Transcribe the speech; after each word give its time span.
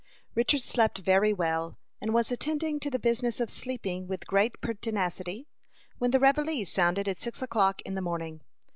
Richard 0.33 0.61
slept 0.63 0.97
very 0.97 1.31
well, 1.31 1.77
and 2.01 2.11
was 2.11 2.31
attending 2.31 2.79
to 2.79 2.89
the 2.89 2.97
business 2.97 3.39
of 3.39 3.51
sleeping 3.51 4.07
with 4.07 4.25
great 4.25 4.59
pertinacity, 4.59 5.47
when 5.99 6.09
the 6.09 6.19
reveille 6.19 6.65
sounded 6.65 7.07
at 7.07 7.19
six 7.19 7.39
o'clock 7.43 7.83
in 7.83 7.93
the 7.93 8.01
morning. 8.01 8.41